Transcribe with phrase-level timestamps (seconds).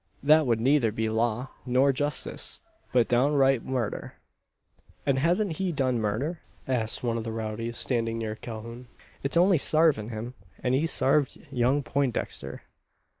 [0.23, 2.59] That would neither be law, nor justice,
[2.91, 4.15] but downright murder!"
[5.05, 8.87] "And hasn't he done murder?" asks one of the rowdies standing near Calhoun.
[9.21, 10.33] "It's only sarvin' him,
[10.63, 12.63] as he sarved young Poindexter."